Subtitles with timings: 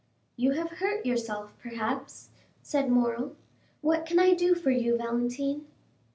[0.35, 2.29] "You have hurt yourself, perhaps,"
[2.63, 3.35] said Morrel.
[3.81, 5.67] "What can I do for you, Valentine?"